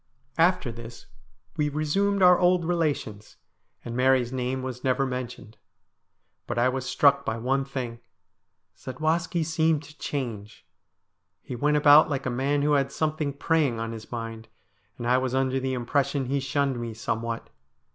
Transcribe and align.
After 0.39 0.71
this 0.71 1.05
we 1.57 1.69
resumed 1.69 2.23
our 2.23 2.39
old 2.39 2.65
relations, 2.65 3.37
and 3.85 3.95
Mary's 3.95 4.33
name 4.33 4.63
was 4.63 4.83
never 4.83 5.05
mentioned. 5.05 5.59
But 6.47 6.57
I 6.57 6.69
was 6.69 6.87
struck 6.87 7.23
by 7.23 7.37
one 7.37 7.65
thing. 7.65 7.99
Zadwaski 8.75 9.43
seemed 9.45 9.83
to 9.83 9.95
change. 9.99 10.65
He 11.43 11.55
went 11.55 11.77
about 11.77 12.09
like 12.09 12.25
a 12.25 12.31
man 12.31 12.63
who 12.63 12.71
had 12.73 12.91
something 12.91 13.31
preying 13.33 13.79
on 13.79 13.91
his 13.91 14.11
mind, 14.11 14.47
and 14.97 15.05
I 15.05 15.19
was 15.19 15.35
under 15.35 15.59
the 15.59 15.73
impression 15.73 16.25
he 16.25 16.39
shunned 16.39 16.79
me 16.81 16.95
somewhat. 16.95 17.51